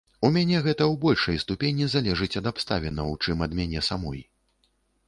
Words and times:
У 0.27 0.29
мяне 0.35 0.61
гэта 0.67 0.83
ў 0.91 0.95
большай 1.03 1.37
ступені 1.43 1.91
залежыць 1.97 2.33
ад 2.43 2.51
абставінаў, 2.53 3.17
чым 3.23 3.47
ад 3.49 3.59
мяне 3.63 3.89
самой. 3.93 4.29